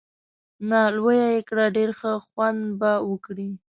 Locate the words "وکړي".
3.09-3.49